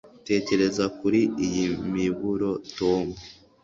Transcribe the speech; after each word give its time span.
Tekereza 0.27 0.85
kuri 0.97 1.21
iyi 1.45 1.65
miburo 1.93 2.49
Tom 2.77 3.07